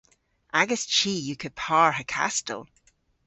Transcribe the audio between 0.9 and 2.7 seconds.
chi yw kepar ha kastel.